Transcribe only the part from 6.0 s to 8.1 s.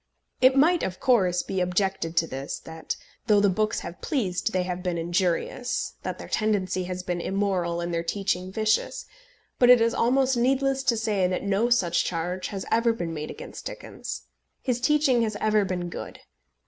that their tendency has been immoral and their